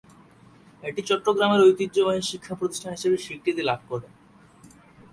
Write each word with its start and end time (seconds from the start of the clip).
এটি 0.83 1.01
চট্টগ্রামের 1.09 1.61
ঐতিহ্যবাহী 1.61 2.21
শিক্ষাপ্রতিষ্ঠান 2.21 2.91
হিসেবে 2.95 3.17
স্বীকৃতি 3.17 3.61
লাভ 3.69 3.79
করে। 3.89 4.07